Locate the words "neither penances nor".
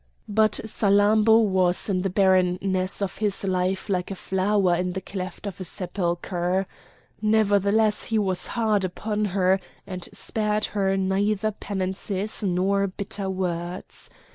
10.97-12.87